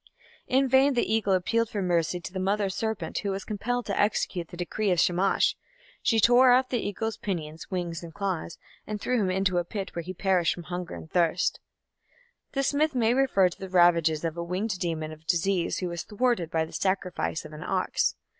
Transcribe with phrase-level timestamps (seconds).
[0.47, 3.99] In vain the Eagle appealed for mercy to the Mother Serpent, who was compelled to
[4.01, 5.55] execute the decree of Shamash;
[6.01, 9.95] she tore off the Eagle's pinions, wings, and claws, and threw him into a pit
[9.95, 11.59] where he perished from hunger and thirst.
[12.53, 16.01] This myth may refer to the ravages of a winged demon of disease who was
[16.01, 18.15] thwarted by the sacrifice of an ox.